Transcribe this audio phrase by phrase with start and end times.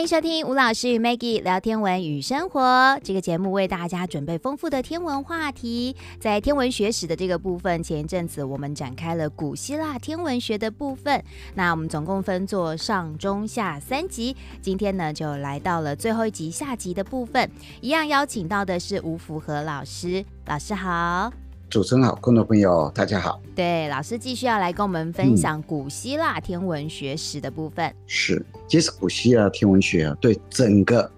[0.00, 5.94] 欢迎收听吴老师与 Maggie 聊天文与生活这个节目，为大家准备丰富的天文话题。
[6.18, 11.22] 在天文学史的这个部分，前一阵子我们展开了古希腊天文学的部分。
[11.54, 17.50] 那我们总共分作上、中、下三集，今天呢就来到了最后一集下集的部分。
[17.82, 21.30] 一样邀请到的是吴福和老师，老师好。
[21.70, 23.40] 主持人好，观众朋友大家好。
[23.54, 27.86] 对，老师继续要来跟我们分享古希腊天文学史的部分。
[27.86, 31.08] 嗯、是，其实古希腊天文学啊，对整个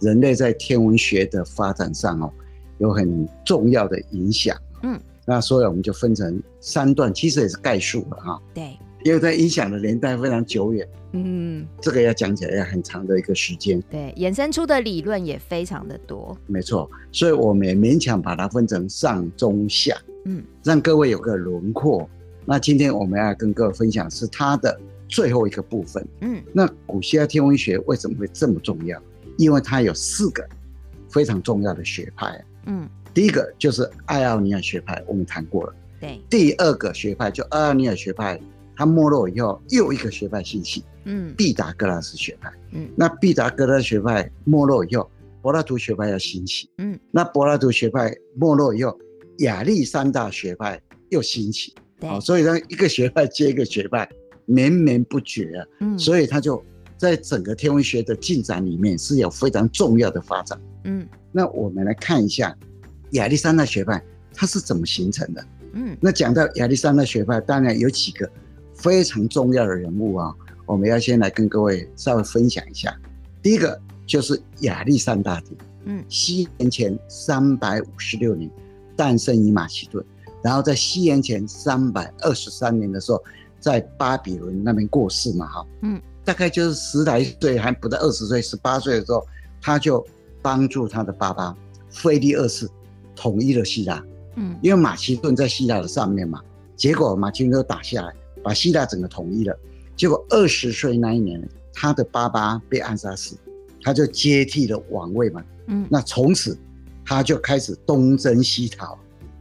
[0.00, 2.30] 人类在天文学的发展上哦，
[2.76, 4.54] 有很重要的影响。
[4.82, 8.42] 嗯，那所以我们就分成三段，其实也是概述了哈。
[8.52, 8.76] 对。
[9.04, 19.94] 因为在影响的年代非常久远，嗯，这个要讲起来要很长的一个时间，对，衍生出的理论也非常的多，没错，所以我们也勉强把它分成上中下，
[20.24, 22.08] 嗯，让各位有个轮廓。
[22.46, 28.98] 那今天我们要跟各位分享是它的最后一个部分，嗯，那古希腊天文学为什么会这么重要？
[29.36, 30.42] 因为它有四个
[31.10, 38.40] 非常重要的学派，嗯，第一个就是爱奥尼亚学派，我们谈过了，对，第二个学派就爱奥尼亚学派。
[38.76, 45.08] 它没落以后，又一个学派兴起，嗯，毕达哥拉斯学派，嗯，那毕达哥拉斯学派没落以后，
[45.40, 48.98] 柏拉图学派要兴起，嗯，那柏拉图学派没落以后，
[49.38, 54.08] 亚历山大学派又兴起，对，哦，所以呢，一个学派接一个学派，
[54.46, 56.62] 绵绵不绝啊，嗯，所以它就
[56.96, 62.56] 在整个天文学的进展里面是有非常重要的发展，嗯，那我们来看一下
[63.12, 68.28] 亚历山大学派它是怎么形成的，嗯，那讲到亚历山大学派，当然有几个。
[68.84, 70.34] 非常重要的人物啊，
[70.66, 72.94] 我们要先来跟各位稍微分享一下。
[73.40, 78.50] 第一个就是亚历山大帝，嗯，西元前三百五十六年
[78.94, 80.04] 诞生于马其顿，
[80.42, 83.24] 然后在西元前三百二十三年的时候，
[83.58, 89.26] 在巴比伦那边过世嘛，哈，嗯，大概就是十来岁还不到二十岁，十八岁的时候，
[89.62, 90.06] 他就
[90.42, 91.56] 帮助他的爸爸
[91.88, 92.68] 腓力二世
[93.16, 94.04] 统一了希腊，
[94.36, 96.42] 嗯，因为马其顿在希腊的上面嘛，
[96.76, 98.12] 结果马其顿都打下来。
[98.44, 99.58] 把希腊整个统一了，
[99.96, 103.36] 结果二十岁那一年，他的爸爸被暗杀死，
[103.82, 105.42] 他就接替了王位嘛。
[105.68, 106.56] 嗯，那从此
[107.06, 108.98] 他就开始东征西讨，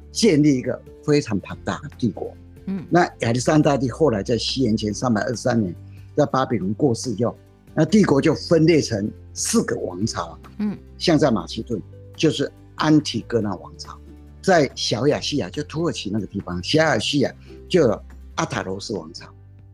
[0.10, 2.34] 建立一个非常庞大的帝国。
[2.68, 5.76] 嗯，那亚历山大帝后来在西元前三百二十三年
[6.16, 7.36] 在巴比伦过世以后，
[7.76, 10.40] 那帝国就分裂成四个王朝。
[10.60, 11.82] 嗯，像在马其顿
[12.16, 14.00] 就是安提戈纳王朝，
[14.42, 17.34] 在小亚细亚就土耳其那个地方，小亚细亚
[17.68, 18.02] 就有。
[18.36, 19.28] 阿塔罗斯王朝，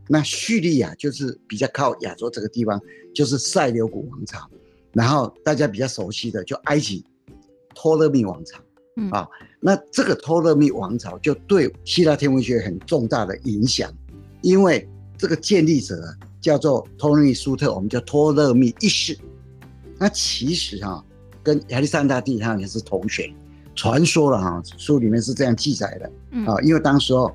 [0.08, 2.82] 那叙利亚就是比较靠亚洲这个地方，
[3.14, 4.46] 就是塞琉古王朝，
[4.92, 7.06] 然后大家比较熟悉的就埃及
[7.74, 8.60] 托勒密王朝，
[8.98, 9.10] 嗯。
[9.12, 9.28] 啊，
[9.62, 13.94] 那这个托勒密王朝就对希腊天文学很重大的影响，
[14.42, 14.86] 因为
[15.18, 16.02] 这个建立者
[16.42, 19.18] 叫做托勒密苏特，我们叫托勒密一世，
[19.98, 21.06] 那其实哈、啊、
[21.42, 23.34] 跟亚历山大帝他也是同学，
[23.76, 27.32] 传说了哈、啊，书里面是这样记载的，啊，因为当时候。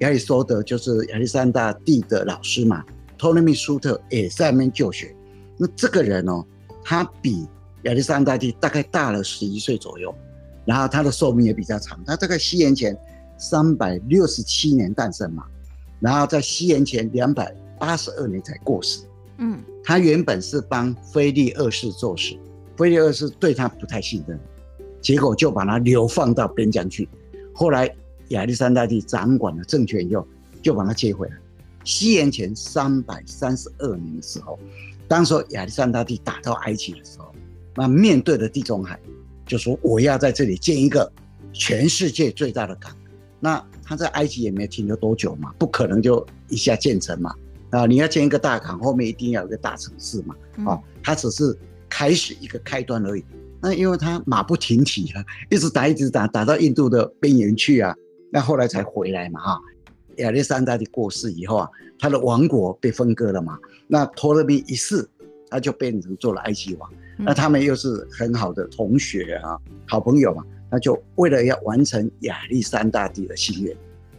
[0.00, 2.84] 亚里士多德就是亚历山大帝的老师嘛，
[3.16, 5.14] 托勒密苏特也在那边就学。
[5.56, 6.44] 那这个人哦，
[6.84, 7.46] 他比
[7.82, 10.14] 亚历山大帝大概大了十一岁左右，
[10.64, 11.98] 然后他的寿命也比较长。
[12.06, 12.96] 他大概西元前
[13.36, 15.44] 三百六十七年诞生嘛，
[15.98, 19.00] 然后在西元前两百八十二年才过世。
[19.38, 22.38] 嗯，他原本是帮菲利二世做事，
[22.76, 24.38] 菲利二世对他不太信任，
[25.00, 27.08] 结果就把他流放到边疆去。
[27.52, 27.92] 后来。
[28.28, 30.26] 亚历山大帝掌管了政权以后，
[30.62, 31.36] 就把他接回来。
[31.84, 34.58] 西元前三百三十二年的时候，
[35.06, 37.34] 当时亚历山大帝打到埃及的时候，
[37.74, 38.98] 那面对的地中海，
[39.46, 41.10] 就说我要在这里建一个
[41.52, 42.94] 全世界最大的港。
[43.40, 47.34] 那他在埃及也没有停留多久嘛，不可能就一下建成嘛。
[47.70, 50.34] 啊，你要建一个大港，后面一定要有一个大城市嘛。
[50.66, 51.56] 啊，他只是
[51.88, 53.24] 开始一个开端而已。
[53.62, 57.94] 那因为他马不停蹄啊，一直打一直打，打到印度的边缘去啊。
[58.30, 59.60] 那后来才回来嘛哈，
[60.16, 63.58] 亚历山大帝过世以后啊，他的王国被分割了嘛。
[63.86, 65.08] 那托勒密一世，
[65.48, 66.92] 他就变成做了埃及王。
[67.16, 70.44] 那他们又是很好的同学啊，好朋友嘛。
[70.70, 73.74] 那就为了要完成亚历山大帝的心愿，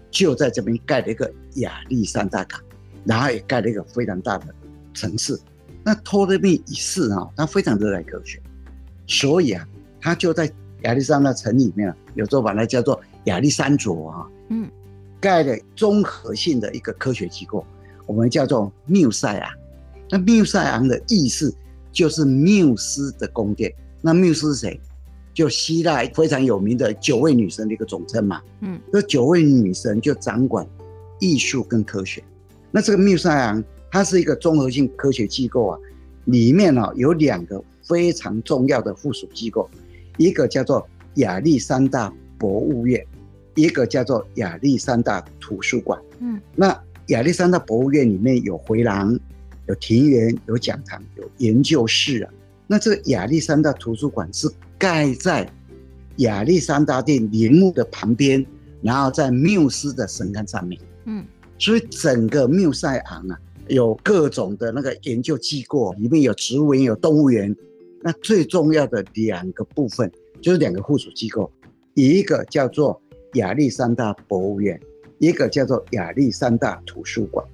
[0.09, 2.59] 就在这边盖了一个亚历山大港，
[3.05, 4.47] 然后也盖了一个非常大的
[4.93, 5.39] 城市。
[5.83, 8.41] 那托勒密一世啊，他非常热爱科学，
[9.05, 9.67] 所以啊，
[10.01, 10.51] 他就在
[10.81, 12.99] 亚历山大城里面啊，有时候把它叫做。
[13.29, 14.69] 亚历山卓啊，嗯，
[15.19, 17.65] 盖的综合性的一个科学机构，
[18.05, 19.51] 我们叫做缪塞昂。
[20.09, 21.53] 那缪塞昂的意思
[21.91, 23.71] 就是缪斯的宫殿。
[24.01, 24.79] 那缪斯是谁？
[25.33, 28.41] 就希腊非常有名的九位女神的一个总称嘛。
[28.61, 30.67] 嗯，这九位女神就掌管
[31.19, 32.23] 艺术跟科学。
[32.71, 35.79] 那这个缪塞昂，它是一个综合性科学机构啊。
[36.25, 39.69] 里面呢有两个非常重要的附属机构，
[40.17, 43.05] 一个叫做亚历山大博物院，
[43.59, 45.99] 一个叫做亚历山大图书馆。
[46.19, 46.67] 嗯，那
[47.07, 49.17] 亚历山大博物院里面有回廊、
[49.67, 52.31] 有庭园、有讲堂、有研究室啊。
[52.67, 55.51] 那这个亚历山大图书馆是盖在
[56.17, 58.45] 亚历山大殿陵墓的旁边，
[58.81, 60.79] 然后在缪斯的神龛上面。
[61.05, 61.25] 嗯，
[61.57, 67.55] 所以整个缪塞昂啊，有各种的那个研究机构，里面有植物园、有动物园。
[68.01, 70.09] 那最重要的两个部分
[70.41, 71.51] 就是两个附属机构，
[71.95, 73.01] 一个叫做
[73.33, 74.79] 亚历山大博物院，
[75.19, 77.45] 一个叫做亚历山大图书馆。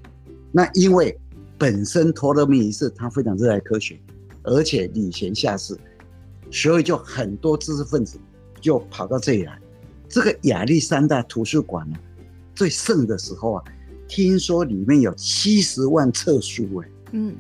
[0.51, 1.18] 那因为
[1.57, 4.00] 本身托勒密一世他非常热爱科学，
[4.44, 5.77] 而且礼贤下士，
[6.51, 8.18] 所以就很多知识分子
[8.62, 9.60] 就跑到这里来。
[10.07, 11.98] 这个亚历山大图书馆呢，
[12.54, 13.63] 最盛的时候啊，
[14.07, 17.36] 听说里面有七十万册书哎，嗯，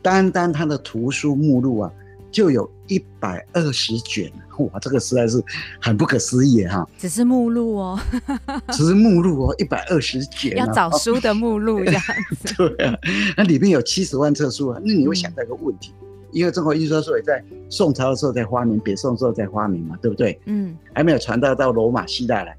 [0.00, 1.92] 单单它的图书目录啊。
[2.32, 4.32] 就有一百二十卷，
[4.66, 5.42] 哇，这个实在是
[5.80, 6.86] 很不可思议哈！
[6.98, 7.98] 只是目录哦，
[8.72, 12.02] 只是目录哦，一百二十卷，要找书的目录这样
[12.44, 12.54] 子。
[12.76, 12.98] 对啊，
[13.36, 20.40] 那里面有七十万册书啊，那你会想到一个问题，嗯、因为中国印刷术也在宋朝的时候在发明，北宋时候在发明嘛，对不对？
[20.46, 22.56] 嗯，还没有传到到罗马、希腊来，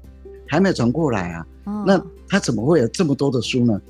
[0.48, 1.46] 还没有传过来啊。
[1.64, 3.80] 哦、那他怎么会有这么多的书呢？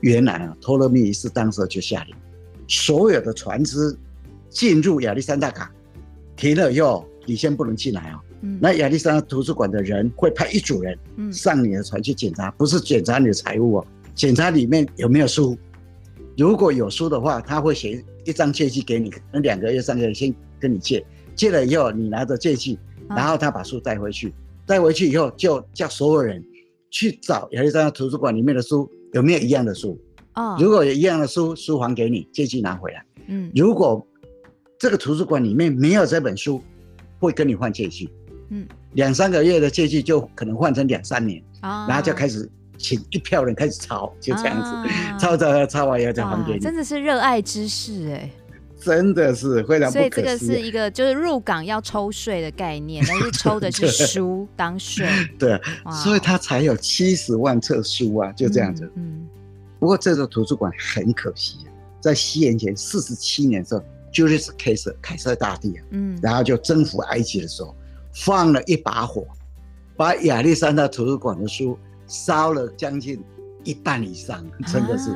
[0.00, 2.14] 原来啊，托勒密一世当时就下令，
[2.66, 3.96] 所有的船只。
[4.50, 5.66] 进入亚历山大港，
[6.36, 8.20] 停了以后，你先不能进来哦。
[8.42, 10.98] 嗯，那亚历山大图书馆的人会派一组人
[11.32, 15.56] 上你的船去检查，不是检查你的财物哦，检查里面有没有书。
[16.36, 21.04] 如果有书的话，他会写一张借据给你，那两个月、三个月先跟你借，
[21.34, 22.78] 借了以后你拿着借据，
[23.08, 24.32] 然后他把书带回去，
[24.66, 26.42] 带回去以后就叫所有人
[26.90, 30.00] 去找亚历山大图书馆里面的书有没有一样的书。
[30.34, 33.04] 哦，如果有一样的书，书还给你，借据拿回来。
[33.26, 34.04] 嗯，如果
[34.78, 36.62] 这个图书馆里面没有这本书，
[37.22, 38.10] 会跟你换借据，
[38.50, 48.28] 嗯，两三个月的借据就可能换成两三年，啊，然后就开始请一票人开始抄，就这样子，啊、抄抄抄完以后再还给你，真的是热爱知识哎，
[48.80, 50.00] 真的是非常不可思议。
[50.00, 55.06] 所以这个是一个就是入港要抽税的概念，但是抽的是书当税，
[55.38, 55.60] 对，
[56.02, 59.28] 所以他才有七十万册书啊，就这样子，嗯，嗯。
[59.78, 61.58] 不过这座图书馆很可惜，
[62.00, 63.82] 在西元前四十七年的时候。
[64.12, 67.74] Julius Caesar 凯撒大帝啊，嗯，然后就征服埃及的时候，
[68.12, 69.26] 放了一把火，
[69.96, 73.22] 把亚历山大图书馆的书烧了将近
[73.64, 75.10] 一半以上，真的是，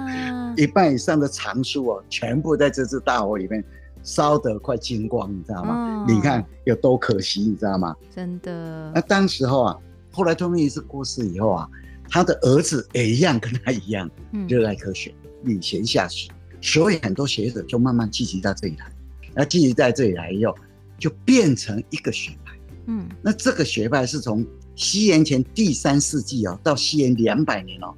[0.56, 3.62] 一半以上的藏书哦，全部在这次大火里面
[4.02, 6.04] 烧得快精光，你知道吗？
[6.08, 7.94] 你看有多可惜，你知道吗？
[8.14, 8.93] 真的。
[8.94, 9.76] 那当时候啊，
[10.12, 11.69] 后来托勒密一世过世以后啊，
[12.08, 14.08] 他的儿子也一样跟他一样
[14.48, 16.28] 热爱科学，礼贤下士。
[16.61, 18.91] 所以很多学者就慢慢聚集到这里来，
[19.35, 20.55] 那聚集在这里来以后，
[20.99, 22.53] 就变成一个学派。
[22.87, 24.44] 嗯，那这个学派是从
[24.75, 27.94] 西元前第三世纪哦，到西元两百年哦，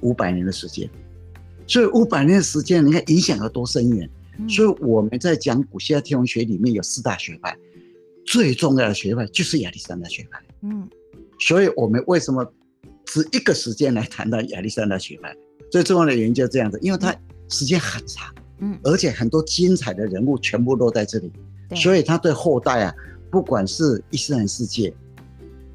[0.00, 0.88] 五百年的时间。
[1.66, 4.08] 所以五百年的时间，你看影响有多深远。
[4.48, 7.56] 所以我们在讲古希腊天文学里面有四大学派，
[8.24, 10.40] 最重要的学派就是亚历山大学派。
[10.62, 10.88] 嗯，
[11.38, 12.44] 所以我们为什么
[13.04, 15.36] 只一个时间来谈到亚历山大学派？
[15.70, 17.14] 最重要的原因就是这样子，因为它。
[17.50, 21.32] 时间很长，嗯，而且很多精彩的人物全部都在这里，
[21.74, 22.94] 所以他对后代啊，
[23.30, 24.94] 不管是伊斯兰世界，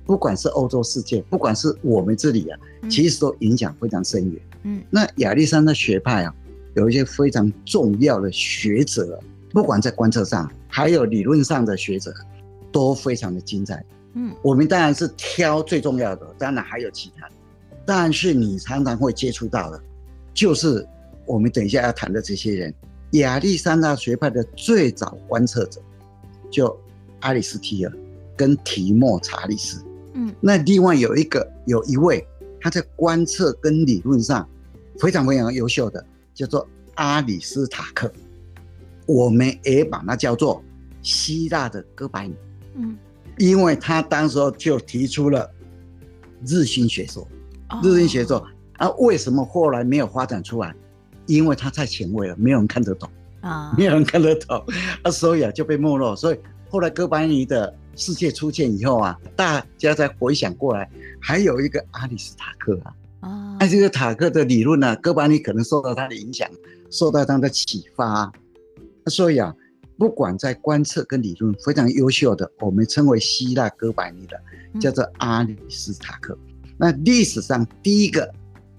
[0.05, 4.41] 不管是欧洲世界，不管是我们这里啊，嗯、其实都影响非常深远。
[4.63, 6.33] 嗯，那亚历山大学派啊，
[6.75, 9.19] 有一些非常重要的学者，
[9.51, 12.13] 不管在观测上，还有理论上的学者，
[12.71, 13.83] 都非常的精彩。
[14.13, 17.33] 嗯，我们当然是挑最重要的，当然还有其他的，
[17.85, 19.81] 但是你常常会接触到的，
[20.33, 20.87] 就是。
[21.25, 22.73] 我们等一下要谈的这些人，
[23.11, 25.81] 亚历山大学派的最早观测者，
[26.51, 26.77] 就
[27.21, 27.93] 阿里斯提尔
[28.35, 29.83] 跟提莫查理斯。
[30.13, 32.25] 嗯，那另外有一个有一位
[32.61, 34.47] 他在观测跟理论上
[34.99, 38.11] 非常非常优秀的，叫做阿里斯塔克。
[39.05, 40.63] 我们也把它叫做
[41.01, 42.35] 希腊的哥白尼。
[42.75, 42.97] 嗯，
[43.37, 45.49] 因为他当时候就提出了
[46.45, 47.27] 日心学说。
[47.83, 48.45] 日心学说
[48.77, 50.73] 啊，为什么后来没有发展出来？
[51.27, 53.09] 因为他太前卫了，没有人看得懂
[53.41, 54.63] 啊，没有人看得懂，
[55.03, 56.15] 啊，所以啊就被没落。
[56.15, 56.39] 所以
[56.69, 60.89] 后来哥白尼的世界出现以后啊，大家再回想过来，
[61.21, 66.49] 还有一个阿里斯塔克啊，啊，那这个塔克的理论呢，哥白尼可能受到他的影响，
[66.89, 68.31] 受到他的启发。
[69.07, 69.53] 所以啊，
[69.97, 76.37] 不管在观测跟理论非常优秀的，我们称为希腊哥白尼的，叫做阿里斯塔克。
[76.77, 78.33] 那历史上第一个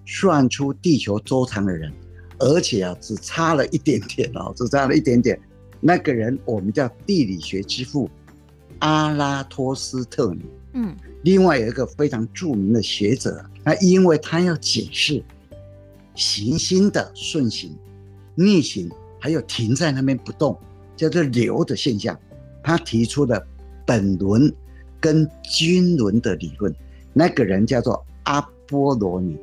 [0.05, 1.93] 算出地球周长的人。
[2.38, 5.38] 而且啊，只差了一点点哦， 只差了一点点，
[5.81, 8.11] 那个人我们叫地理学之父
[8.81, 10.45] 阿拉托斯特尼。
[10.75, 15.23] 嗯，另外有一个非常著名的学者，那因为他要解释
[16.14, 17.75] 行星的顺行、
[18.35, 20.59] 逆行，还有停在那边不动，
[20.95, 22.19] 叫做流的现象，
[22.62, 23.43] 他提出了
[23.87, 24.52] 本轮
[25.00, 26.75] 跟均轮的理论。
[27.14, 29.38] 那个人叫做阿波罗尼。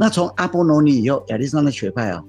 [0.00, 2.24] 那从阿波罗尼以后，亚历山大学派啊，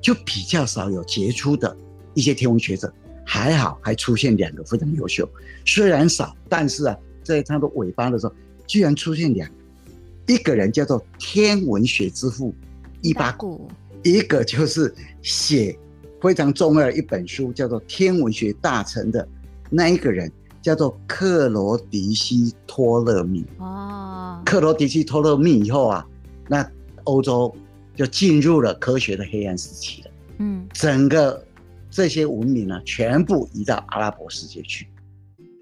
[0.00, 1.76] 就比较少有杰出的
[2.14, 2.94] 一些天文学者。
[3.24, 5.28] 还好，还出现两个非常优秀，
[5.66, 8.32] 虽然少，但是啊，在他的尾巴的时候，
[8.68, 12.54] 居然出现两个，一个人叫做天文学之父
[13.02, 13.68] 伊巴谷，
[14.04, 15.76] 一个就是写
[16.22, 19.28] 非常重要的一本书叫做《天文学大臣》的
[19.68, 20.30] 那一个人，
[20.62, 23.44] 叫做克罗迪西托勒密。
[23.58, 26.06] 哦，克罗迪西托勒密以后啊，
[26.48, 26.66] 那
[27.08, 27.54] 欧洲
[27.96, 30.10] 就进入了科学的黑暗时期了。
[30.38, 31.44] 嗯，整个。
[31.90, 34.86] 这些文明呢，全部移到阿拉伯世界去，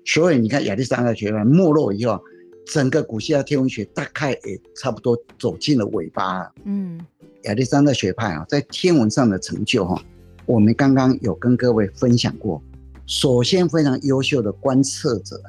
[0.04, 2.20] 所以你看亚历山大学派没落以后，
[2.66, 6.52] 整个古希腊天文学大概也差不多走进了尾巴了。
[6.64, 7.00] 嗯，
[7.44, 10.02] 亚历山大学派啊，在天文上的成就哈，
[10.46, 12.60] 我们刚刚有跟各位分享过。
[13.06, 15.40] 首先非常优秀的观测者，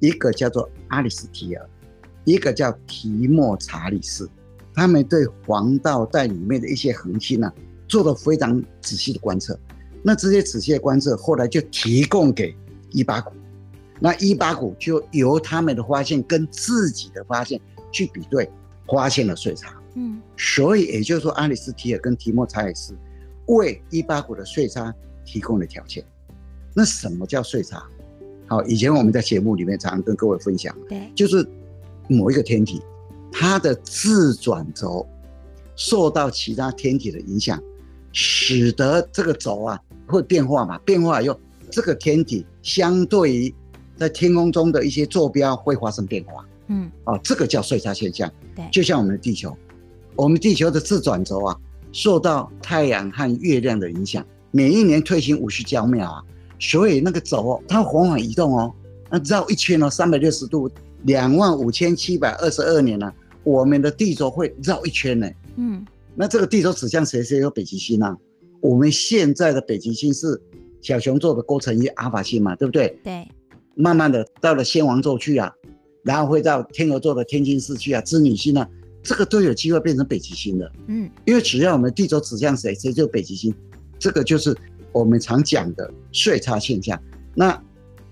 [0.00, 1.68] 一个叫做阿里斯提尔，
[2.24, 4.28] 一个叫提莫查里斯，
[4.74, 7.52] 他们对黄道带里面的一些恒星呢，
[7.86, 9.58] 做了非常仔细的观测。
[10.02, 12.54] 那这些仔细的观测，后来就提供给
[12.90, 13.32] 伊巴谷，
[14.00, 18.50] 那伊巴谷就由他们的发现跟自己的发现去比对，
[18.88, 19.74] 发现了岁差。
[19.94, 22.94] 嗯，所以也就是说，阿里斯提尔跟提莫查理斯
[23.46, 24.92] 为伊巴谷的岁差
[25.24, 26.04] 提供了条件。
[26.74, 27.82] 那什么叫岁差？
[28.46, 31.48] 好，以前我们在节目里面常常跟各位分享，对，就是
[32.08, 32.82] 某一个天体，
[33.36, 35.04] 它的自转轴
[35.74, 37.60] 受到其他天体的影响，
[38.12, 39.78] 使得这个轴啊。
[40.06, 40.78] 会变化嘛？
[40.80, 43.54] 变化以后，这个天体相对于
[43.96, 46.44] 在天空中的一些坐标会发生变化。
[46.66, 48.30] 嗯，啊，这个叫岁差现象。
[48.54, 49.56] 对，就像我们的地球，
[50.14, 51.58] 我们地球的自转轴啊，
[51.90, 56.22] 受到太阳和月亮的影响，每一年退行五十焦秒啊，
[56.60, 58.70] 所以那个轴它缓缓移动哦，
[59.08, 60.70] 那绕一圈哦，三百六十度，
[61.04, 63.10] 两万五千七百二十二年呢，
[63.44, 65.30] 我们的地轴会绕一圈呢。
[65.56, 65.84] 嗯，
[66.14, 67.22] 那这个地轴指向谁？
[67.22, 68.16] 谁有北极星啊？
[68.60, 70.40] 我们现在的北极星是
[70.80, 72.98] 小熊座的勾陈一阿尔法星嘛，对不对？
[73.04, 73.28] 对。
[73.76, 75.52] 慢慢的到了仙王座去啊，
[76.02, 78.68] 然后会到天鹅座的天津市去啊，织女星啊，
[79.02, 80.72] 这个都有机会变成北极星的。
[80.86, 81.10] 嗯。
[81.24, 83.54] 因为只要我们地轴指向谁，谁就北极星。
[83.98, 84.56] 这个就是
[84.92, 87.00] 我们常讲的岁差现象。
[87.34, 87.60] 那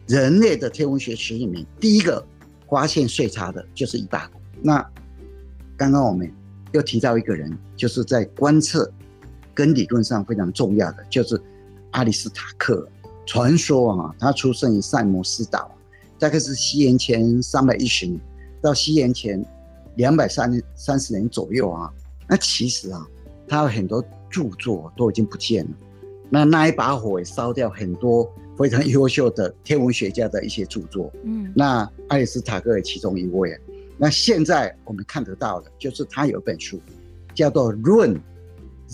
[0.09, 2.25] 人类的天文学史里面，第一个
[2.69, 4.41] 发现岁差的就是伊巴谷。
[4.61, 4.85] 那
[5.83, 6.33] 刚刚我们
[6.71, 8.89] 又提到一个人，就是在观测。
[9.55, 11.39] 跟理论上非常重要的就是
[11.91, 12.89] 阿里斯塔克，
[13.27, 15.71] 传说啊，他出生于塞摩斯岛，
[16.19, 18.19] 大概是西元前三百一十年
[18.62, 19.45] 到西元前
[19.97, 21.93] 两百三三十年左右啊。
[22.27, 23.07] 那其实啊，
[23.47, 25.71] 他有很多著作都已经不见了。
[26.31, 31.12] 那那一把火也烧掉很多非常优秀的天文学家的一些著作。
[31.25, 33.55] 嗯，那阿里斯塔克也其中一位。
[34.02, 36.82] 那现在我们看得到的就是他有一本书，
[37.37, 38.12] 叫做《论》。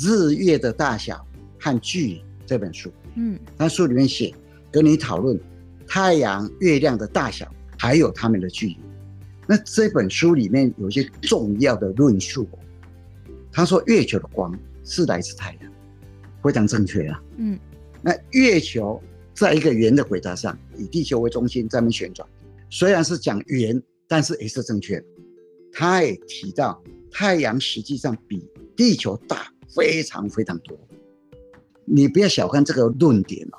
[0.00, 1.26] 日月的大小
[1.58, 4.32] 和距离这本书，嗯，他书里面写
[4.70, 5.36] 跟你讨论
[5.88, 8.76] 太阳、月亮的大小，还有它们的距离。
[9.44, 12.48] 那这本书里面有一些重要的论述。
[13.50, 15.72] 他说，月球的光是来自太阳，
[16.44, 17.20] 非常正确啊。
[17.38, 17.58] 嗯，
[18.00, 19.02] 那月球
[19.34, 22.28] 在一个圆的轨道上，以地球为中心在那旋转，
[22.70, 25.04] 虽然是讲圆，但是也是正确的。
[25.72, 29.46] 他也提到，太阳实际上比地球大。
[29.76, 30.76] 非常非常多，
[31.84, 33.58] 你不要小看这个论点哦，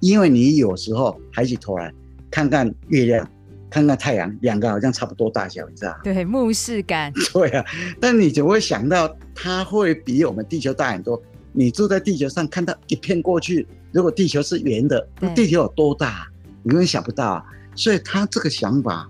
[0.00, 1.92] 因为你有时候抬起头来
[2.30, 3.30] 看看月亮，
[3.68, 5.94] 看看太阳，两个好像差不多大小，你知道？
[6.02, 7.12] 对，目视感。
[7.30, 7.64] 对啊，
[8.00, 11.22] 但你就会想到它会比我们地球大很多？
[11.52, 16.26] 你住在地球上，看到一片过去，如果地球是圆的，那地球有多大？
[16.62, 17.44] 你根本想不到啊！
[17.76, 19.08] 所以他这个想法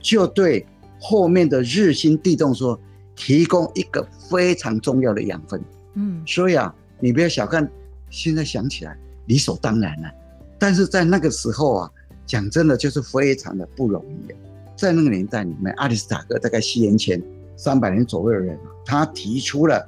[0.00, 0.66] 就对
[1.00, 2.78] 后面的日新地动说。
[3.20, 4.00] 提供一个
[4.30, 5.60] 非常重要的养分，
[5.94, 7.68] 嗯，所以啊，你不要小看，
[8.10, 10.08] 现在想起来理所当然了，
[10.56, 11.90] 但是在那个时候啊，
[12.24, 14.38] 讲真的就是非常的不容易啊。
[14.76, 17.20] 在那个年代里面，阿里斯塔克大概西元前
[17.56, 19.84] 三百年左右的人，他提出了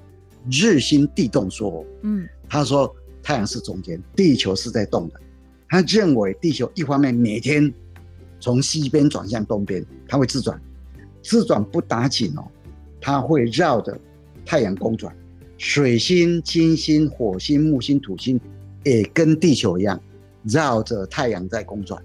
[0.50, 5.20] 日心地动说，嗯，他说太阳是中间，地球是在动的，
[5.68, 7.72] 他认为地球一方面每天
[8.40, 10.60] 从西边转向东边，它会自转，
[11.22, 12.42] 自转不打紧哦。
[13.00, 13.96] 它会绕着
[14.44, 15.14] 太阳公转，
[15.56, 18.38] 水星、金星、火星、木星、土星
[18.84, 19.98] 也跟地球一样，
[20.42, 22.02] 绕着太阳在公转，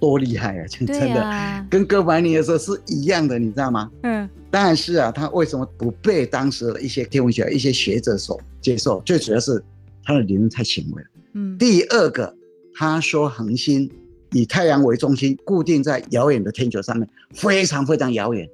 [0.00, 0.66] 多厉害啊！
[0.66, 3.88] 真的，啊、跟哥白尼的时候是一样的，你知道吗？
[4.02, 4.28] 嗯。
[4.50, 9.00] 但是啊，他为什么不被当时的一些天文学一些学者所接受？
[9.02, 9.62] 最主要是
[10.02, 11.08] 他的理论太前卫了。
[11.34, 11.56] 嗯。
[11.56, 12.36] 第二个，
[12.74, 13.88] 他说恒星
[14.34, 18.46] 以太阳为中心，固定在遥远的天球上面，非常非常遥远。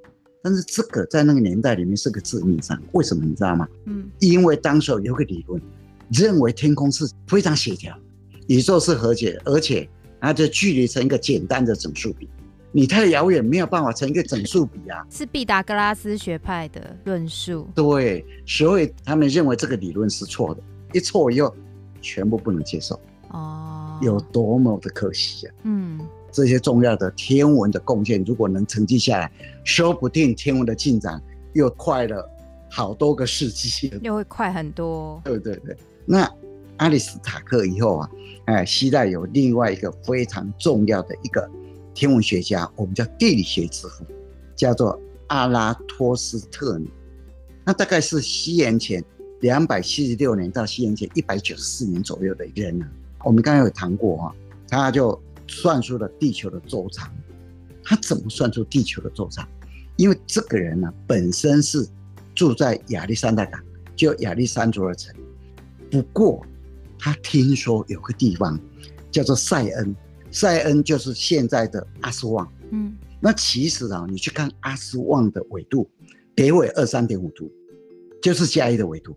[0.42, 2.80] 但是这个在那个年代里面是个致命伤。
[2.92, 3.66] 为什么你知道吗？
[3.86, 4.08] 嗯。
[4.20, 5.60] 因为当时有个理论，
[6.12, 7.98] 认为天空是非常协调，
[8.46, 9.88] 宇宙是和谐，而且
[10.20, 12.28] 它的距离成一个简单的整数比。
[12.72, 15.04] 你太遥远，没有办法成一个整数比啊！
[15.10, 17.66] 是毕达哥拉斯学派的论述。
[17.74, 21.52] 对，所以他们认为这个理论是错的，一错以后，
[22.00, 22.94] 全部不能接受。
[23.30, 25.54] 哦，有多么的可惜啊！
[25.64, 26.00] 嗯，
[26.32, 29.30] 这些重要的天文的贡献，如果能承继下来，
[29.64, 32.28] 说不定天文的进展又快了
[32.70, 35.20] 好多个世纪，又会快很多。
[35.24, 35.76] 对对对，
[36.06, 36.28] 那
[36.78, 38.10] 阿里斯塔克以后啊，
[38.46, 41.48] 哎，希腊有另外一个非常重要的一个。
[41.92, 44.06] 天文学家，我们叫地理学之父，
[44.54, 46.88] 叫做阿拉托斯特尼。
[47.64, 49.04] 那大概是西元前
[49.40, 52.86] 两百七十六年到西元前一百九十四年左右的人呢。
[53.24, 54.34] 我们刚才有谈过哈，
[54.68, 57.10] 他就算出了地球的周长。
[57.82, 59.46] 他怎么算出地球的周长？
[59.96, 61.86] 因为这个人呢，本身是
[62.34, 63.60] 住在亚历山大港，
[63.96, 65.14] 就亚历山卓尔城。
[65.90, 66.44] 不过
[66.98, 68.58] 他听说有个地方
[69.10, 69.94] 叫做塞恩。
[70.30, 75.90] 塞恩就是现在的阿斯旺，嗯，那其实啊，你去看阿斯旺的纬度，
[76.36, 77.50] 北纬二三点五度，
[78.22, 79.12] 就是加一的纬度，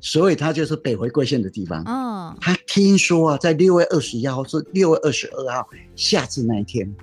[0.00, 1.82] 所以他就是北回归线的地方。
[1.84, 6.94] 哦，他听说啊，在六月二十一号是六月二十二号夏至那一天，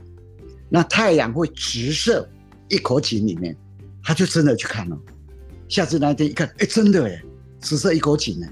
[0.69, 2.27] 那太阳会直射
[2.69, 3.55] 一口井里面，
[4.03, 4.97] 他就真的去看了。
[5.67, 7.22] 夏至那一天一看，哎，真的哎，
[7.59, 8.48] 直射一口井呢。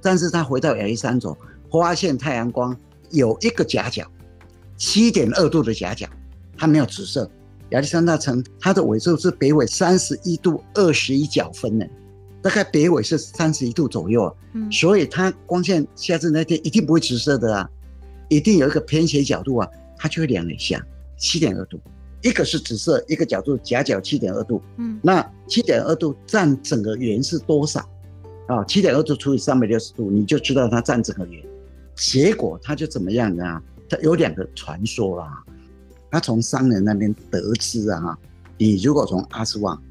[0.00, 1.36] 但是他回到亚历山卓，
[1.70, 2.76] 发现太阳光
[3.10, 4.06] 有一个夹角。
[4.78, 6.06] 七点二度的夹角，
[6.54, 7.28] 它没有直射。
[7.70, 11.86] 亚历山大城它的纬度是北纬三十一度二十一角分呢，
[12.46, 17.68] 大概北纬是三十一度左右，嗯，所以它光线下至那天一定不会直射的啊，
[18.28, 20.80] 一定有一个偏斜角度啊，它就会量一下
[21.18, 21.80] 七点二度，
[22.22, 27.80] 一个是直射，一个角度夹角七点二度，嗯，那七点二度占整个圆是多少
[28.46, 28.62] 啊？
[28.62, 31.44] 七点二度除以三百六十度，你就知道它占整个圆。
[31.96, 33.60] 结果它就怎么样呢？
[33.88, 35.42] 他有两个传说啊，
[36.12, 38.16] 他从商人那边得知啊，
[38.56, 39.82] 你如果从阿斯旺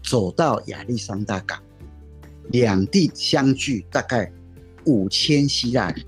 [0.00, 1.60] 走到亚历山大港，
[2.50, 4.30] 两地相距大概
[4.84, 6.04] 五千希腊里，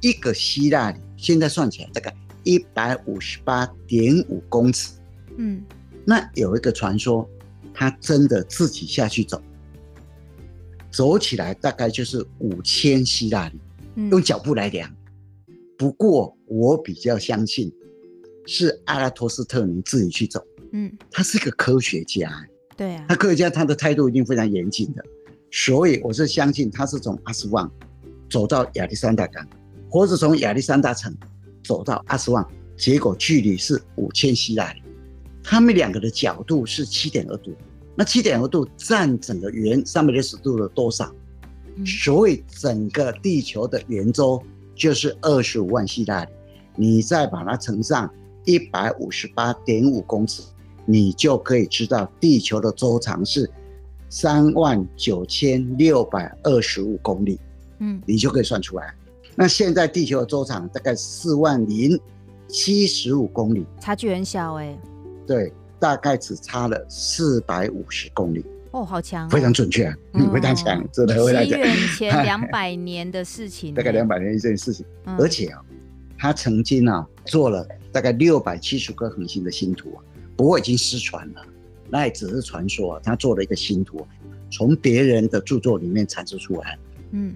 [0.00, 4.92] 一个希腊里现在算起来大概一百五十八点五公尺。
[5.36, 5.62] 嗯，
[6.04, 7.28] 那有一个传说，
[7.72, 9.42] 他真的自己下去走，
[10.90, 13.58] 走起来大概就是五千希腊里，
[14.10, 14.88] 用脚步来量。
[15.76, 17.72] 不过我比较相信
[18.46, 22.30] 是阿拉托斯特尼自己去走，嗯，他是个科学家，
[22.76, 25.04] 对啊，他科学家他的态度一定非常严谨的，
[25.56, 27.70] 所以我是相信他是从阿斯旺
[28.28, 29.46] 走到亚历山大港，
[29.88, 31.16] 或者从亚历山大城
[31.62, 32.44] 走到阿斯旺，
[32.76, 34.82] 结果距离是五千希腊里，
[35.44, 37.54] 他们两个的角度是七点二度，
[37.94, 41.08] 那七点二度占整个圆三百六十度的多少？
[41.86, 44.42] 所以整个地球的圆周。
[44.76, 46.30] 就是二十五万希腊里，
[46.74, 48.12] 你再把它乘上
[48.44, 50.42] 一百五十八点五公尺，
[50.84, 53.48] 你就可以知道地球的周长是
[54.14, 57.40] 三万九千六百二十五公里。
[57.80, 58.94] 嗯，你就可以算出来。
[59.34, 61.98] 那现在地球的周长大概四万零
[62.46, 64.78] 七十五公里，差距很小哎。
[65.26, 68.46] 对，大概只差了四百五十公里。
[68.70, 71.18] 哦，好强、哦，非常准确，嗯，非常强，真的。
[71.18, 75.60] 西元前两百年的事情，大概两百年一件事情，嗯、而且啊，
[76.16, 79.98] 他曾经啊做了大概六百七十颗恒星的星图啊，
[80.36, 81.42] 不过已经失传了，
[81.90, 83.00] 那也只是传说啊。
[83.02, 84.06] 他做了一个星图，
[84.50, 86.78] 从别人的著作里面阐述出来，
[87.12, 87.34] 嗯，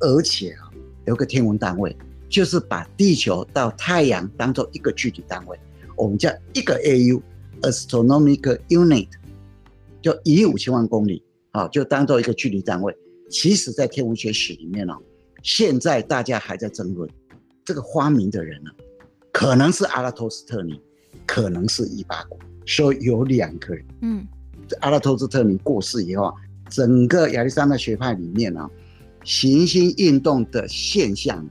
[0.00, 0.70] 而且啊，
[1.06, 1.96] 有个天文单位，
[2.28, 5.58] 就是把地球到太阳当做一个具体单位，
[5.96, 9.08] 我们叫一个 AU，Astronomical Unit。
[10.02, 12.96] 就一亿五千万公里，啊，就当做一个距离单位。
[13.28, 14.96] 其实，在天文学史里面呢，
[15.42, 17.06] 现在大家还在争论
[17.66, 18.70] 这个发明的人呢，
[19.30, 20.80] 可能是阿拉托斯特尼，
[21.32, 23.84] 可能是伊巴谷，说有两个人。
[24.00, 24.26] 嗯，
[24.80, 26.34] 阿拉托斯特尼过世以后，
[26.68, 28.68] 整个亚历山大学派里面啊，
[29.22, 31.48] 行星运动的现象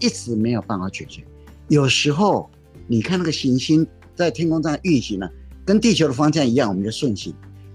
[0.00, 1.22] 一直没有办法解决。
[1.68, 2.50] 有时候
[2.88, 5.30] 你看那个行星在天空上运行呢，
[5.64, 7.32] 跟地球的方向一样，我们就顺行。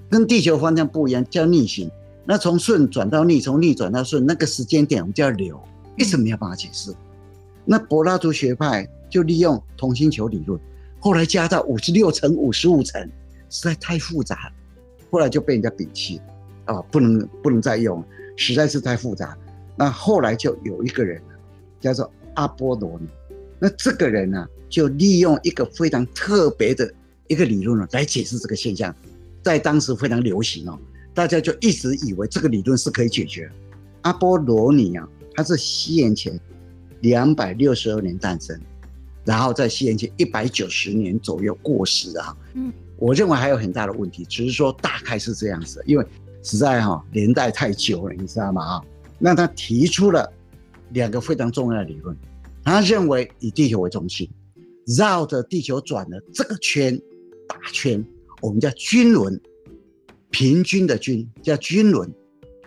[0.09, 1.89] 跟地球方向不一样，叫逆行。
[2.25, 5.57] 那从顺转到逆，从逆转到顺，那个时间点我们叫流，
[5.97, 6.93] 一直没有办法解释。
[7.63, 10.59] 那柏拉图学派就利用同心球理论，
[11.05, 12.99] 后来加到五十六层、五十五层，
[13.51, 14.53] 实在太复杂了，
[15.11, 18.03] 后来就被人家摒弃了，啊，不能不能再用，
[18.35, 19.37] 实在是太复杂。
[19.75, 21.21] 那后来就有一个人，
[21.79, 23.07] 叫做阿波罗尼，
[23.59, 26.91] 那这个人呢，就利用一个非常特别的
[27.27, 28.91] 一个理论呢，来解释这个现象，
[29.43, 30.75] 在当时非常流行哦，
[31.13, 33.47] 大家就一直以为这个理论是可以解决。
[34.01, 36.39] 阿波罗尼啊，他是西元前。
[37.01, 38.59] 两百六十二年诞生，
[39.25, 42.37] 然后在西元前一百九十年左右过世啊。
[42.53, 46.05] 嗯，我认为还有很大的问题，只是说大概是这样子，因为
[46.43, 48.63] 实在哈年代太久了，你知道吗？
[48.63, 48.81] 啊，
[49.17, 50.31] 那他提出了
[50.91, 52.15] 两个非常重要的理论，
[52.63, 54.29] 他认为以地球为中心，
[54.85, 56.95] 绕着地球转的这个圈
[57.47, 58.05] 大圈，
[58.41, 59.41] 我们叫均轮，
[60.29, 62.09] 平均的均叫均轮。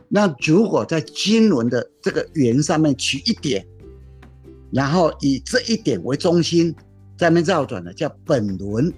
[0.08, 3.64] 那如果在均轮的这个圆上面取一点。
[4.70, 6.74] 然后以这一点为中心，
[7.16, 8.92] 在那绕转的叫本轮，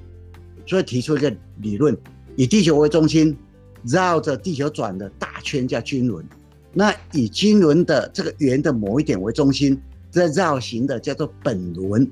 [0.66, 1.96] 所以提出一个理论，
[2.36, 3.36] 以地球为中心，
[3.84, 6.24] 绕着地球转的大圈叫均轮。
[6.72, 9.80] 那以均轮的这个圆的某一点为中心，
[10.10, 12.08] 在绕行的叫做本轮。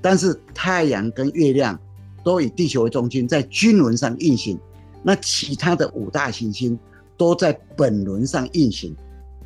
[0.00, 1.76] 但是太阳跟月亮
[2.24, 4.58] 都以地球为中心，在均轮上运行。
[5.02, 6.78] 那其他的五大行星
[7.16, 8.94] 都在本轮上运行。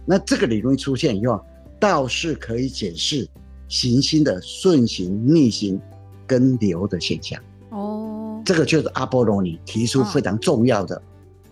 [0.06, 1.42] 那这个理论出现以后，
[1.78, 3.28] 倒是可以解释。
[3.70, 5.80] 行星的顺行、逆行
[6.26, 11.00] 跟流的现象哦，这个就是阿波罗尼提出非常重要的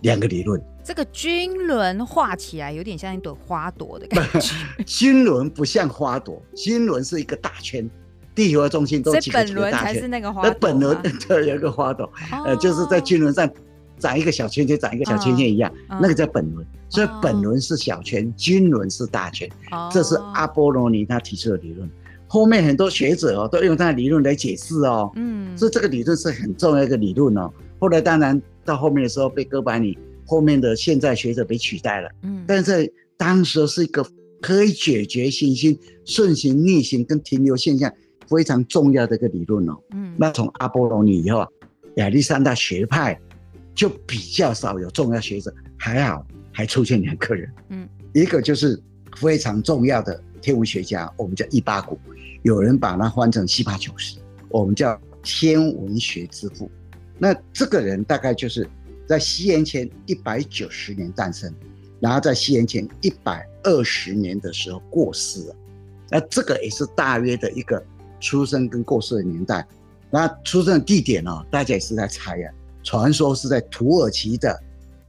[0.01, 0.61] 两个理论。
[0.83, 4.53] 这个均轮画起来有点像一朵花朵的感觉。
[4.85, 7.89] 均轮不像花朵，均轮是一个大圈，
[8.35, 9.85] 地球的中心都几个几个大圈。
[9.85, 10.57] 本轮才是那个花朵。
[10.59, 12.11] 本轮对，有一个花朵，
[12.45, 13.49] 呃，就是在均轮上
[13.97, 16.67] 长一个小圈圈，长一个小圈圈一样，那个叫本轮。
[16.89, 19.47] 所以本轮是小圈，均轮是大圈。
[19.91, 21.87] 这是阿波罗尼他提出的理论。
[22.31, 27.51] 后面很多学者哦，都用他的理论来解释哦，嗯，所以这个理论是很重要一个理论哦。
[27.79, 34.05] 后来当然到后面的时候被哥白尼后面的现在学者被取代了，嗯，但是当时是一个
[34.39, 37.91] 可以解决行星顺行、逆行跟停留现象
[38.27, 41.43] 非常重要的一个理论哦，嗯，那从阿波罗尼以后，
[41.95, 43.19] 亚历山大学派
[43.73, 48.79] 就比较少有重要学者，还好还出现两个人，嗯，一个就是
[49.17, 51.99] 非常重要的天文学家，我们叫伊巴谷。
[52.41, 54.17] 有人把它翻成西帕九十，
[54.49, 56.69] 我们叫天文学之父。
[57.17, 58.67] 那这个人大概就是
[59.07, 61.53] 在西元前一百九十年诞生，
[61.99, 65.55] 然后在西元前一百二十年的时候过世了。
[66.09, 67.83] 那这个也是大约的一个
[68.19, 69.67] 出生跟过世的年代。
[70.09, 72.55] 那出生的地点呢、哦，大家也是在猜呀、啊。
[72.81, 74.57] 传说是在土耳其的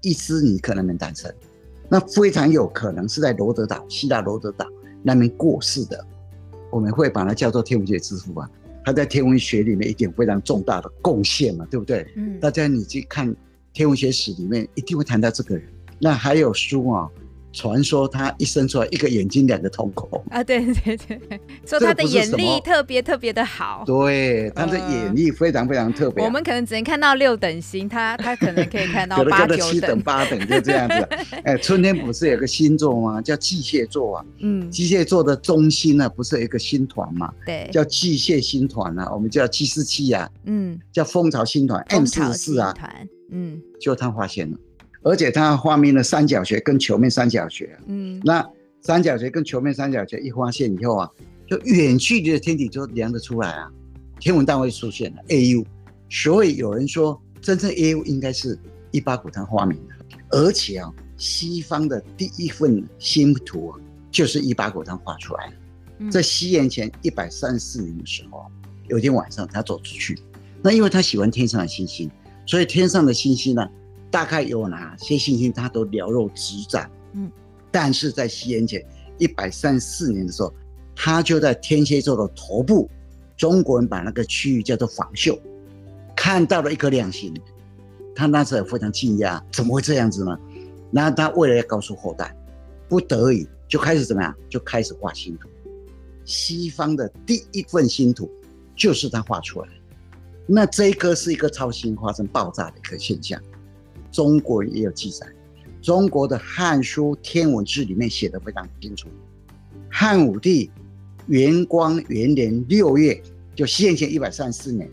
[0.03, 1.33] 伊斯尼克那边诞生，
[1.89, 4.67] 那非常有可能是在罗德岛，希腊罗德岛
[5.03, 6.05] 那名过世的。
[6.71, 8.49] 我们会把它叫做天文学之父吧，
[8.85, 12.07] 他在天文学里面一点非常重大的贡献嘛，对不对？
[12.17, 13.35] 嗯，大家你去看
[13.73, 15.65] 天文学史里面一定会谈到这个人。
[15.99, 17.09] 那还有书啊。
[17.53, 21.21] 传说他一生出来一个眼睛两个瞳孔啊，对对对，
[21.67, 26.25] 说他的眼力特别特别的好，对，他的眼力非常非常特别。
[26.25, 31.09] 我们可能只能看到六等星，他他可能可以看到 八九等、七等、八等，就这样子。
[31.45, 33.21] 哎，春天不是有个星座吗？
[33.21, 34.25] 叫巨蟹座啊。
[34.39, 37.33] 嗯，巨蟹座的中心呢，不是有一个星团吗？
[37.45, 40.31] 对，叫巨蟹星团啊，我们叫七四七啊。
[40.45, 42.75] 嗯，叫蜂巢星团 M 四十四啊。
[43.33, 44.57] 嗯，就他发现了。
[45.03, 48.47] 而且他发明了三角学跟球面三角学，嗯，那
[48.83, 51.11] 三角学跟球面三角学一发现以后啊，
[51.49, 53.71] 就远距离的天体就量得出来啊，
[54.19, 55.65] 天文单位出现了 AU，
[56.11, 58.59] 所以有人说真正 AU 应该是
[58.91, 59.95] 伊巴古他发明的，
[60.31, 65.49] 而且啊，西方的第一份星图啊，就是伊巴古他画出来
[65.99, 68.45] 的，在西元前一百三十四年的时候，
[68.89, 70.19] 有一天晚上他走出去，
[70.63, 72.11] 那因为他喜欢天上的星星，
[72.45, 73.67] 所以天上的星星呢。
[74.11, 76.91] 大概有哪些星星，他都了若指掌。
[77.13, 77.31] 嗯，
[77.71, 78.85] 但是在西元前
[79.19, 80.53] 一百三十四年的时候，
[80.95, 82.91] 他就在天蝎座的头部，
[83.37, 85.41] 中国人把那个区域叫做房宿，
[86.17, 87.35] 看到了一颗亮星。
[88.15, 90.39] 他那时候也非常惊讶，怎么会这样子呢？
[90.93, 92.37] 然后他为了要告诉后代，
[92.89, 94.35] 不得已就开始怎么样？
[94.49, 95.49] 就开始画星图。
[96.25, 98.31] 西方的第一份星图
[98.77, 99.75] 就是他画出来的。
[100.47, 103.41] 那这一颗是一个超新星发生爆炸的一个现象。
[104.11, 105.27] 中国也有记载，
[105.81, 109.09] 中国的《汉书天文志》里面写的非常清楚。
[109.91, 110.71] 汉武帝
[111.27, 113.21] 元光元年六月，
[113.55, 114.91] 就西元前一百三十四年，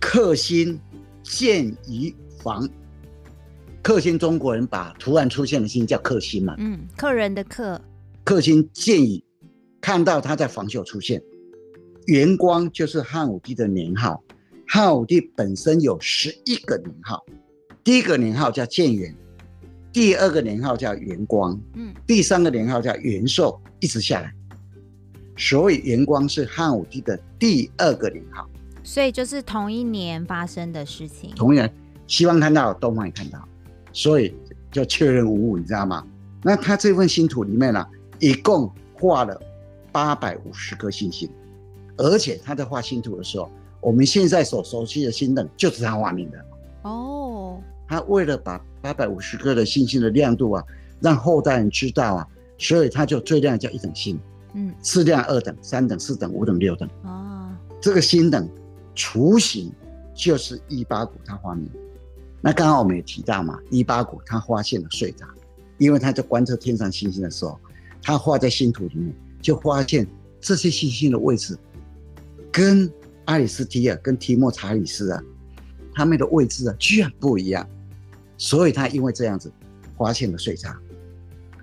[0.00, 0.78] 克星
[1.22, 2.68] 见于房。
[3.82, 6.54] 克星，中国人把突然出现的星叫克星嘛？
[6.58, 7.80] 嗯，客人的客。
[8.24, 9.24] 克星见于，
[9.80, 11.22] 看到他在房宿出现，
[12.06, 14.22] 元光就是汉武帝的年号，
[14.68, 17.24] 汉武帝本身有十一个年号，
[17.82, 19.14] 第一个年号叫建元，
[19.92, 24.32] 第二个年号叫元光，嗯，第三个年号叫元寿，一直下来，
[25.36, 28.48] 所以元光是汉武帝的第二个年号。
[28.82, 31.72] 所以就是同一年发生的事情，同一年，
[32.06, 33.42] 西方看到，东方也看到，
[33.92, 34.34] 所以
[34.70, 36.06] 就确认无误，你知道吗？
[36.42, 39.40] 那他这份星图里面呢、啊，一共画了
[39.92, 41.28] 八百五十颗星星。
[41.96, 46.44] 而且他在画星图的时候，我们现在所熟悉的星等就是他画明的
[46.82, 47.19] 哦。
[47.90, 50.64] 他为了把八百五十颗的星星的亮度啊，
[51.00, 54.16] 让后代人知道啊，所以他就最亮叫一等星，
[54.54, 56.88] 嗯，次亮二等、三等、四等、五等、六等。
[57.02, 57.50] 哦，
[57.80, 58.48] 这个星等
[58.94, 59.72] 雏形
[60.14, 61.68] 就是伊巴谷他发明。
[62.40, 65.26] 那刚刚我们也提到嘛，伊巴谷他发现了睡札，
[65.76, 67.58] 因为他在观测天上星星的时候，
[68.00, 70.06] 他画在星图里面，就发现
[70.40, 71.58] 这些星星的位置。
[72.52, 72.88] 跟
[73.24, 75.20] 阿里斯提尔、跟提莫查里斯啊，
[75.92, 77.68] 他们的位置啊，居然不一样，
[78.40, 79.52] 所以他因为这样子
[79.98, 80.74] 发现了岁差，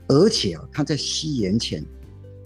[0.08, 1.84] 而且啊，他在西元前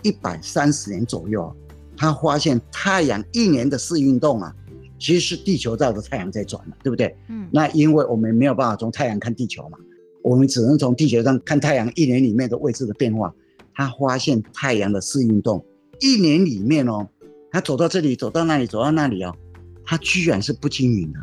[0.03, 1.53] 一百三十年左右，
[1.97, 4.55] 他发现太阳一年的四运动啊，
[4.97, 7.13] 其实是地球绕着太阳在转了，对不对？
[7.27, 7.45] 嗯。
[7.51, 9.77] 那因为我们没有办法从太阳看地球嘛，
[10.23, 13.33] 我们只能从地球上看太阳一年里面的位置的变化。
[13.73, 15.65] 他发现太阳的四运动
[15.99, 17.05] 一年里面哦。
[17.51, 19.35] 他走到这里，走到那里，走到那里哦，
[19.83, 21.19] 他居然是不均匀的，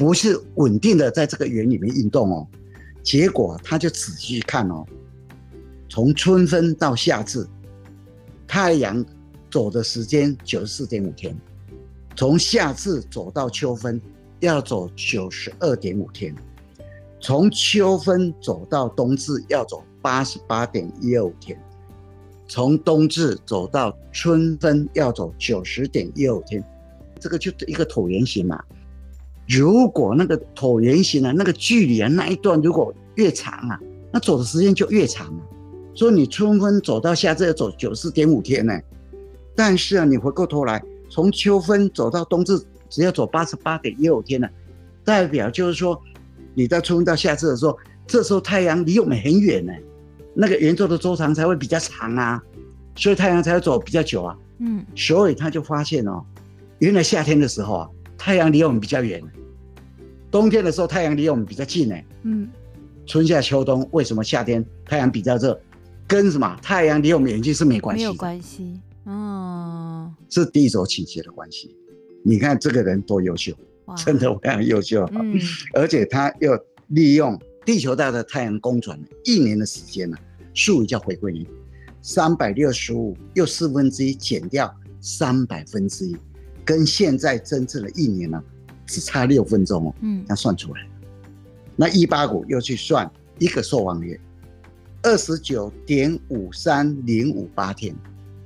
[0.00, 2.46] 不是稳定的在这个圆里面运动哦。
[3.02, 4.82] 结果他就仔细看哦，
[5.90, 7.46] 从春分到夏至，
[8.48, 9.04] 太阳
[9.50, 11.34] 走的时间九十四点五天；
[12.16, 14.00] 从夏至走到秋分
[14.38, 16.34] 要走九十二点五天；
[17.20, 21.60] 从秋分走到冬至要走八十八点一二五天。
[22.48, 26.64] 从冬至走到春分要走九十点一二五天，
[27.20, 28.64] 这个就一个椭圆形嘛。
[29.50, 33.80] 如果那个椭圆形的，那个距离啊，那一段如果越长啊，
[34.12, 35.40] 那走的时间就越长啊。
[35.92, 38.78] 所以你春分走到夏至要走九十四点五天呢，
[39.56, 44.48] 但是啊，你回过头来从秋分走到冬至只要走八十八点一五天呢，
[45.04, 46.00] 代表就是说
[46.54, 49.72] 你在春分到夏至的时候，这时候太阳离我们很远呢。
[50.32, 52.40] 那个圆周的周长才会比较长啊，
[52.94, 54.36] 所以太阳才会走比较久啊。
[54.60, 56.22] 嗯，所以他就发现哦，
[56.78, 59.20] 原来夏天的时候啊，太阳离我们比较远；
[60.30, 61.96] 冬天的时候，太阳离我们比较近呢。
[62.22, 62.48] 嗯，
[63.06, 65.60] 春夏秋冬为什么夏天太阳比较热？
[66.06, 68.04] 跟什么太阳离我们远近是没关系？
[68.04, 68.80] 没有关系。
[69.04, 71.76] 哦，是地轴倾斜的关系。
[72.22, 73.52] 你看这个人多优秀，
[73.96, 75.08] 真的非常优秀。
[75.12, 75.38] 嗯，
[75.74, 77.38] 而且他又利用。
[77.66, 80.16] 地球大的太阳公转一年的时间呢，
[80.54, 81.46] 术语叫回归年，
[82.00, 86.16] 三百六十五又四分之一减掉三百分之一，
[86.64, 88.42] 跟现在真正的一年呢，
[88.90, 89.94] 只差六分钟哦。
[90.00, 90.80] 嗯，他算出来，
[91.76, 94.20] 那一八五又去算一个寿王月，
[95.02, 97.94] 二十九点五三零五八天，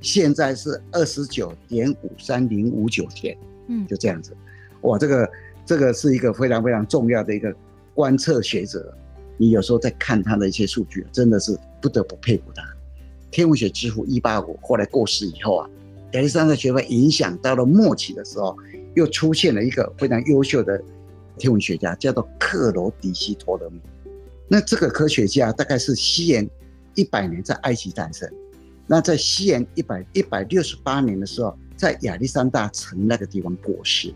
[0.01, 3.37] 现在是二十九点五三零五九天。
[3.69, 4.37] 嗯，就这样子，
[4.83, 5.31] 哇，这个
[5.65, 7.53] 这个是一个非常非常重要的一个
[7.95, 8.95] 观测学者。
[9.39, 12.63] 你有时候在看他的一些数据，真的是不得不佩服他。
[13.31, 15.71] 天文学之父一八五后来过世以后啊，
[16.13, 18.57] 亚历山大学派影响到了末期的时候，
[18.95, 20.83] 又出现了一个非常优秀的
[21.39, 23.81] 天文学家，叫做克罗迪西托勒密。
[24.49, 26.49] 那这个科学家大概是西元
[26.95, 28.31] 一百年在埃及诞生，
[28.87, 34.15] 那在西元一百一百六十八年的时候，在亚历山大城那个地方过世。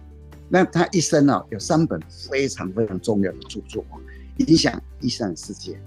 [0.49, 3.85] 那他一生呢，有三本非常非常重要的著作。
[4.39, 5.79] 影响伊斯兰世界，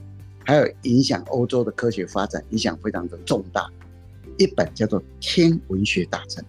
[0.46, 3.68] 还有影响欧洲的科学发展，影响非常的重大。
[4.38, 6.44] 一本叫做《天文学大成》，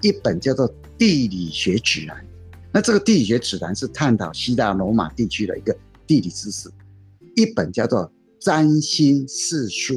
[0.00, 2.16] 一本叫做《地理学指南》。
[2.72, 6.68] 那这个地理学指南是探讨希腊罗马地区的一个地理知识。
[7.36, 8.00] 一本叫做
[8.40, 9.94] 《占星四书》，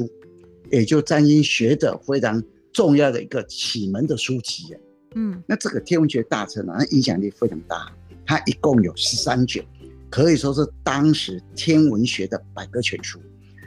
[0.70, 4.74] 也就占星学的非常重要的一个启蒙的书籍。
[5.14, 7.92] 嗯，那这个《天文学大臣》呢，影响力非常大，
[8.24, 9.62] 它一共有十三卷。
[10.08, 13.18] 可以说是当时天文学的百科全书，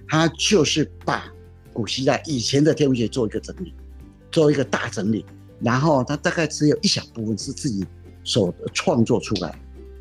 [0.07, 1.31] 它就是把
[1.73, 3.73] 古希腊以前的天文学做一个整理，
[4.31, 5.25] 做一个大整理，
[5.59, 7.85] 然后它大概只有一小部分是自己
[8.23, 9.57] 所创作出来，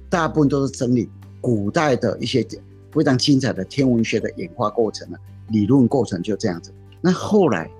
[0.08, 1.08] 大部分都是整理
[1.40, 2.46] 古代的一些
[2.92, 6.72] 非常精彩的天文学的演化过程了，理论过程就这样子。
[7.00, 7.70] 那后来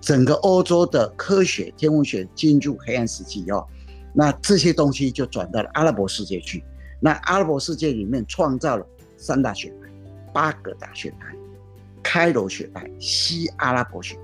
[0.00, 3.66] 整个欧洲的科学天文学进入黑暗时期以后，
[4.12, 6.62] 那这些东西就转到了阿拉伯世界去。
[7.00, 9.88] 那阿拉伯世界里面创造了三大学派：
[10.32, 11.34] 巴格达学派、
[12.02, 14.14] 开罗学派、西阿拉伯学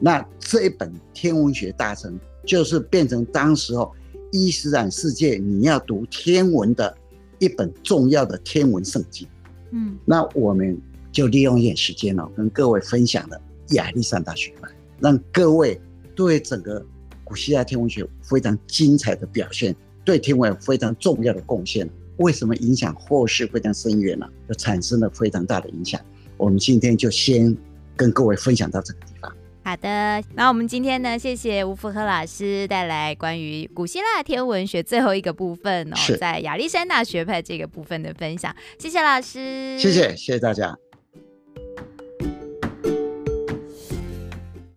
[0.00, 3.92] 那这一本天文学大成就是变成当时候
[4.30, 6.96] 伊斯兰世界你要读天文的
[7.38, 9.26] 一本重要的天文圣经。
[9.70, 10.80] 嗯，那我们
[11.12, 14.68] 就利用一点时间哦，跟各位分享了亚历山大学派，
[15.00, 15.80] 让各位
[16.14, 16.84] 对整个
[17.24, 21.88] 古希腊天文学非常精彩的表现，对天文非常重要的贡献。
[22.16, 24.26] 为什么影响后世非常深远呢？
[24.48, 26.00] 就产生了非常大的影响。
[26.36, 27.56] 我们今天就先
[27.94, 29.32] 跟各位分享到这个地方。
[29.68, 38.56] 好的，那我们今天呢，谢谢吴福和老师带来关于古希腊天文学最后一个部分哦，在亚历山大学派这个部分的分享。
[38.78, 40.74] 谢谢老师，谢谢，谢谢大家。